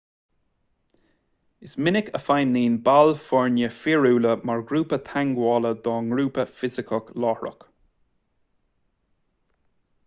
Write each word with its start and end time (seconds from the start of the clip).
is 1.67 1.73
minic 1.87 2.07
a 2.19 2.21
fheidhmíonn 2.29 2.79
baill 2.87 3.13
foirne 3.25 3.69
fíorúla 3.81 4.33
mar 4.51 4.65
phointe 4.73 5.01
teagmhála 5.11 5.75
dá 5.89 5.95
ngrúpa 6.09 6.49
fisiceach 6.57 7.15
láithreach 7.25 7.69